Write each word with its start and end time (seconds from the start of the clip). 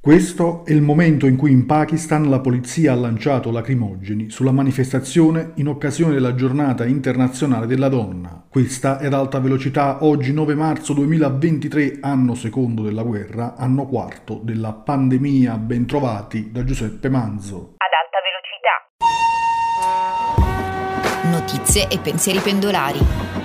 Questo 0.00 0.64
è 0.64 0.72
il 0.72 0.82
momento 0.82 1.26
in 1.28 1.36
cui 1.36 1.52
in 1.52 1.64
Pakistan 1.64 2.28
la 2.28 2.40
polizia 2.40 2.90
ha 2.92 2.96
lanciato 2.96 3.52
lacrimogeni 3.52 4.28
sulla 4.28 4.50
manifestazione 4.50 5.52
in 5.56 5.68
occasione 5.68 6.12
della 6.12 6.34
giornata 6.34 6.84
internazionale 6.84 7.66
della 7.66 7.88
donna. 7.88 8.44
Questa 8.48 8.98
è 8.98 9.06
ad 9.06 9.14
alta 9.14 9.38
velocità 9.38 10.02
oggi 10.04 10.32
9 10.32 10.56
marzo 10.56 10.92
2023, 10.92 11.98
anno 12.00 12.34
secondo 12.34 12.82
della 12.82 13.04
guerra, 13.04 13.54
anno 13.56 13.86
quarto 13.86 14.40
della 14.42 14.72
pandemia. 14.72 15.56
Bentrovati 15.56 16.50
da 16.50 16.64
Giuseppe 16.64 17.08
Manzo. 17.08 17.76
Ad 17.76 17.92
alta 18.02 18.18
velocità. 18.26 18.88
Notizie 21.30 21.86
e 21.86 22.00
pensieri 22.00 22.40
pendolari. 22.40 23.41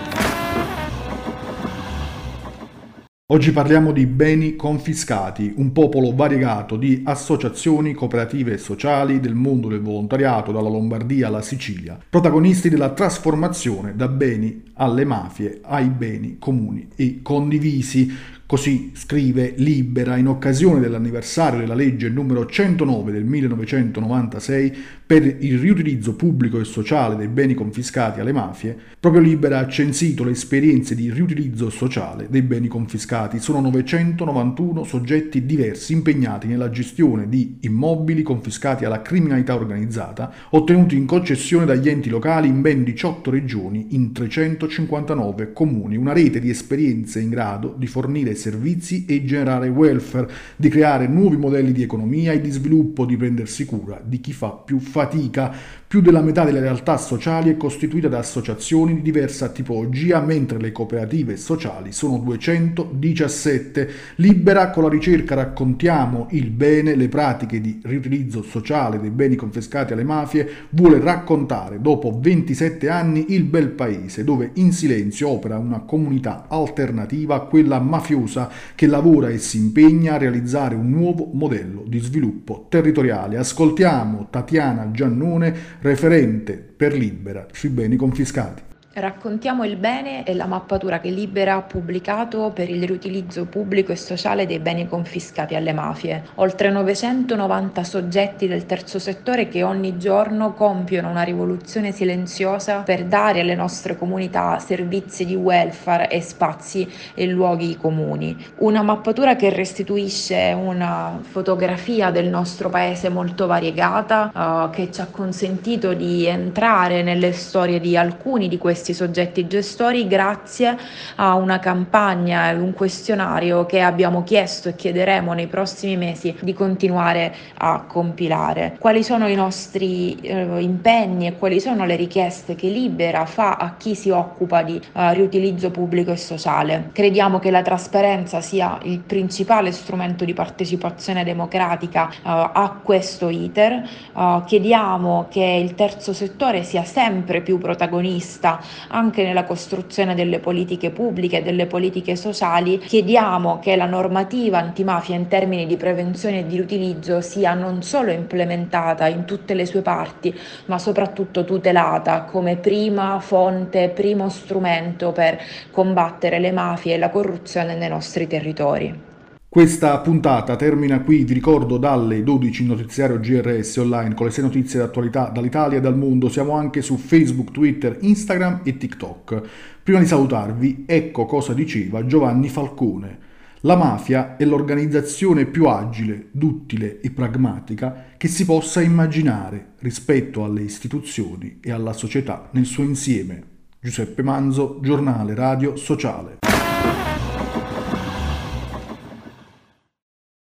Oggi 3.30 3.52
parliamo 3.52 3.91
di 3.91 4.05
beni 4.05 4.55
confiscati, 4.55 5.52
un 5.58 5.73
popolo 5.73 6.16
variegato 6.16 6.77
di 6.77 7.02
associazioni 7.04 7.94
cooperative 7.94 8.53
e 8.53 8.58
sociali 8.58 9.20
del 9.20 9.36
mondo 9.36 9.67
del 9.67 9.81
volontariato, 9.81 10.53
dalla 10.53 10.70
Lombardia 10.70 11.27
alla 11.27 11.41
Sicilia, 11.41 12.00
protagonisti 12.09 12.70
della 12.70 12.94
trasformazione 12.94 13.98
da 13.98 14.08
beni 14.08 14.72
alle 14.76 15.03
mafie 15.03 15.59
ai 15.62 15.90
beni 15.90 16.38
comuni 16.40 16.88
e 16.95 17.20
condivisi, 17.22 18.09
Così 18.48 18.92
scrive 18.94 19.56
Libera 19.58 20.16
in 20.16 20.30
occasione 20.30 20.80
dell'anniversario 20.80 21.60
della 21.60 21.74
legge 21.74 22.08
numero 22.08 22.46
109 22.46 23.12
del 23.12 23.26
1996 23.26 24.73
per 25.06 25.26
il 25.26 25.60
riutilizzo 25.60 26.16
pubblico 26.16 26.58
e 26.58 26.64
sociale 26.64 27.18
dei 27.18 27.28
beni 27.28 27.54
confiscati 27.54 28.22
alle 28.22 28.32
mafie, 28.32 28.78
proprio 29.02 29.22
Libera 29.22 29.60
ha 29.60 29.68
censito 29.68 30.23
le 30.23 30.32
esperienze 30.32 30.96
di 30.96 31.12
riutilizzo 31.12 31.70
sociale 31.70 32.28
dei 32.30 32.42
beni 32.42 32.70
confiscati. 32.70 33.39
Sono 33.39 33.59
991 33.59 34.86
soggetti 34.86 35.45
diversi 35.45 35.92
impegnati 35.92 36.48
nella 36.48 36.70
gestione 36.70 37.28
di 37.28 37.58
immobili 37.61 38.22
confiscati 38.22 38.86
alla 38.86 39.02
criminalità 39.02 39.56
organizzata, 39.56 40.32
ottenuti 40.52 40.95
in 40.95 41.06
concessione 41.06 41.66
dagli 41.66 41.89
enti 41.89 42.09
locali 42.09 42.48
in 42.48 42.61
ben 42.61 42.86
18 42.86 43.30
regioni 43.30 43.88
in 43.89 44.14
359 44.14 45.52
comuni, 45.52 45.98
una 45.98 46.14
rete 46.14 46.39
di 46.39 46.50
esperienze 46.50 47.20
in 47.20 47.30
grado 47.30 47.76
di 47.78 47.88
fornire 47.88 48.36
servizi 48.38 49.05
e 49.05 49.25
generare 49.25 49.67
welfare, 49.67 50.30
di 50.55 50.69
creare 50.69 51.07
nuovi 51.07 51.35
modelli 51.35 51.73
di 51.73 51.83
economia 51.83 52.31
e 52.31 52.39
di 52.39 52.52
sviluppo, 52.52 53.05
di 53.05 53.17
prendersi 53.17 53.66
cura 53.66 54.02
di 54.03 54.21
chi 54.21 54.31
fa 54.31 54.52
più 54.52 54.80
fatica. 54.80 55.53
Più 55.89 56.02
della 56.02 56.19
metà 56.19 56.43
delle 56.43 56.59
realtà 56.59 56.97
sociali 56.97 57.49
è 57.49 57.55
costituita 57.55 58.09
da 58.09 58.17
associazioni 58.17 58.95
di 58.95 59.02
diversa 59.02 59.47
tipologia, 59.47 60.19
mentre 60.19 60.59
le 60.59 60.73
cooperative 60.73 61.38
sociali 61.38 61.93
sono 61.93 62.17
217. 62.17 63.89
Libera 64.15 64.69
con 64.69 64.83
la 64.83 64.89
ricerca 64.89 65.35
raccontiamo 65.35 66.27
il 66.31 66.49
bene, 66.49 66.93
le 66.93 67.08
pratiche 67.08 67.61
di 67.61 67.80
riutilizzo 67.85 68.43
sociale 68.43 68.99
dei 68.99 69.11
beni 69.11 69.38
confiscati 69.38 69.93
alle 69.93 70.03
mafie, 70.03 70.49
vuole 70.71 70.99
raccontare 70.99 71.80
dopo 71.80 72.19
27 72.19 72.89
anni 72.89 73.27
il 73.30 73.45
bel 73.45 73.69
paese 73.69 74.25
dove 74.25 74.52
in 74.55 74.73
silenzio 74.73 75.30
opera 75.30 75.58
una 75.58 75.80
comunità 75.80 76.47
alternativa 76.49 77.35
a 77.35 77.41
quella 77.45 77.80
mafiosa 77.80 78.49
che 78.75 78.88
lavora 78.88 79.30
e 79.30 79.38
si 79.38 79.55
impegna 79.55 80.15
a 80.15 80.17
realizzare 80.17 80.75
un 80.75 80.89
nuovo 80.89 81.30
modello 81.31 81.85
di 81.88 81.99
sviluppo 81.99 82.65
territoriale. 82.67 83.38
Ascoltiamo 83.38 84.27
Tatiana 84.30 84.91
Giannone 84.91 85.75
referente 85.80 86.53
per 86.53 86.94
Libera 86.94 87.47
sui 87.52 87.70
beni 87.70 87.95
confiscati. 87.95 88.61
Raccontiamo 89.00 89.64
il 89.64 89.76
bene 89.76 90.23
e 90.23 90.34
la 90.34 90.48
mappatura 90.48 91.00
che 91.00 91.12
Libera 91.12 91.53
ha 91.53 91.62
pubblicato 91.62 92.50
per 92.50 92.67
il 92.67 92.84
riutilizzo 92.84 93.45
pubblico 93.45 93.92
e 93.92 93.95
sociale 93.95 94.48
dei 94.48 94.58
beni 94.58 94.88
confiscati 94.88 95.54
alle 95.54 95.72
mafie. 95.72 96.23
Oltre 96.36 96.72
990 96.72 97.83
soggetti 97.83 98.48
del 98.48 98.66
terzo 98.66 98.98
settore 98.98 99.49
che 99.49 99.61
ogni 99.61 99.99
giorno 99.99 100.54
compiono 100.54 101.11
una 101.11 101.21
rivoluzione 101.21 101.92
silenziosa 101.92 102.80
per 102.80 103.05
dare 103.05 103.42
alle 103.42 103.54
nostre 103.54 103.95
comunità 103.95 104.58
servizi 104.58 105.27
di 105.27 105.36
welfare 105.36 106.10
e 106.10 106.20
spazi 106.20 106.89
e 107.14 107.27
luoghi 107.27 107.77
comuni. 107.77 108.36
Una 108.61 108.82
mappatura 108.82 109.36
che 109.36 109.52
restituisce 109.52 110.55
una 110.58 111.20
fotografia 111.21 112.10
del 112.10 112.30
nostro 112.30 112.71
paese 112.71 113.10
molto 113.10 113.45
variegata, 113.45 114.32
uh, 114.33 114.71
che 114.71 114.92
ci 114.92 115.02
ha 115.02 115.08
consentito 115.11 115.94
di 115.94 116.26
entrare 116.26 117.04
nelle 117.04 117.32
storie 117.32 117.80
di 117.80 117.95
alcuni 117.95 118.48
di 118.48 118.58
questi 118.58 118.86
questi 118.87 118.93
soggetti 118.93 119.48
gestori 119.48 120.08
grazie 120.08 120.77
a 121.15 121.36
una 121.36 121.59
campagna 121.59 122.49
e 122.52 122.55
un 122.55 122.73
questionario 122.73 123.65
che 123.65 123.81
abbiamo 123.81 124.23
chiesto 124.23 124.70
e 124.70 124.75
chiederemo 124.75 125.33
nei 125.33 125.48
prossimi 125.48 125.98
mesi 125.98 126.36
di 126.42 126.53
continuare 126.53 127.36
a 127.58 127.83
compilare. 127.86 128.77
Quali 128.80 129.03
sono 129.03 129.27
i 129.27 129.36
nostri 129.36 130.15
eh, 130.21 130.62
impegni 130.62 131.27
e 131.27 131.38
quali 131.38 131.59
sono 131.59 131.86
le 131.86 131.95
richieste 131.95 132.56
che 132.56 132.69
Libera 132.69 133.25
fa 133.25 133.56
a 133.56 133.75
chi 133.77 133.94
si 133.95 134.09
occupa 134.09 134.62
di 134.63 134.80
eh, 134.94 135.13
riutilizzo 135.13 135.69
pubblico 135.69 136.12
e 136.12 136.18
sociale? 136.18 136.89
Crediamo 136.94 137.39
che 137.39 137.51
la 137.51 137.62
trasparenza 137.62 138.39
sia 138.39 138.77
il 138.83 139.00
principale 139.00 139.71
strumento 139.71 140.24
di 140.24 140.33
partecipazione 140.33 141.25
democratica 141.25 142.09
eh, 142.09 142.15
a 142.24 142.80
questo 142.81 143.27
iter. 143.27 143.74
Eh, 144.15 144.42
chiediamo 144.45 145.27
che 145.30 145.44
il 145.44 145.75
terzo 145.75 146.13
settore 146.13 146.63
sia 146.63 146.83
sempre 146.83 147.42
più 147.42 147.57
protagonista 147.57 148.59
anche 148.89 149.24
nella 149.24 149.44
costruzione 149.44 150.15
delle 150.15 150.39
politiche 150.39 150.92
pubbliche 150.92 151.38
e 151.38 151.44
delle 151.44 151.65
politiche 151.65 152.15
sociali, 152.15 152.80
chiediamo 152.80 153.60
che 153.60 153.75
la 153.75 153.86
normativa 153.86 154.57
antimafia 154.57 155.15
in 155.15 155.27
termini 155.27 155.65
di 155.65 155.77
prevenzione 155.77 156.39
e 156.39 156.48
di 156.48 156.56
riutilizzo 156.56 157.21
sia 157.21 157.54
non 157.54 157.83
solo 157.83 158.12
implementata 158.12 159.07
in 159.07 159.25
tutte 159.25 159.54
le 159.54 159.65
sue 159.65 159.81
parti, 159.81 160.38
ma 160.65 160.77
soprattutto 160.77 161.44
tutelata 161.44 162.24
come 162.24 162.57
prima 162.57 163.19
fonte, 163.19 163.89
primo 163.89 164.30
strumento 164.30 165.12
per 165.12 165.39
combattere 165.71 166.39
le 166.39 166.51
mafie 166.51 166.95
e 166.95 166.98
la 166.98 167.09
corruzione 167.09 167.75
nei 167.75 167.89
nostri 167.89 168.27
territori. 168.27 169.06
Questa 169.50 169.97
puntata 170.00 170.57
termina 170.57 171.00
qui, 171.00 171.24
vi 171.24 171.33
ricordo 171.33 171.77
dalle 171.77 172.21
12 172.21 172.63
in 172.63 172.68
notiziario 172.68 173.18
GRS 173.18 173.77
online 173.77 174.13
con 174.13 174.25
le 174.25 174.33
6 174.33 174.44
notizie 174.44 174.80
d'attualità 174.80 175.30
dall'Italia 175.30 175.77
e 175.77 175.81
dal 175.81 175.97
mondo. 175.97 176.27
Siamo 176.27 176.51
anche 176.51 176.81
su 176.81 176.97
Facebook, 176.97 177.51
Twitter, 177.51 177.97
Instagram 178.01 178.59
e 178.65 178.75
TikTok. 178.75 179.41
Prima 179.81 180.00
di 180.00 180.06
salutarvi, 180.06 180.83
ecco 180.85 181.25
cosa 181.25 181.53
diceva 181.53 182.06
Giovanni 182.06 182.50
Falcone. 182.50 183.19
La 183.62 183.77
mafia 183.77 184.35
è 184.35 184.44
l'organizzazione 184.44 185.45
più 185.45 185.68
agile, 185.68 186.27
duttile 186.31 187.00
e 187.00 187.09
pragmatica 187.12 188.03
che 188.18 188.27
si 188.27 188.44
possa 188.44 188.81
immaginare 188.81 189.75
rispetto 189.79 190.44
alle 190.44 190.62
istituzioni 190.62 191.59
e 191.62 191.71
alla 191.71 191.94
società 191.94 192.50
nel 192.51 192.65
suo 192.65 192.83
insieme. 192.83 193.44
Giuseppe 193.79 194.24
Manzo, 194.24 194.79
giornale 194.81 195.33
radio 195.33 195.77
sociale. 195.77 196.46